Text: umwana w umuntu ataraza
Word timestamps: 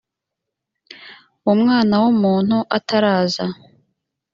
umwana 1.53 1.93
w 2.01 2.05
umuntu 2.13 2.57
ataraza 2.77 3.45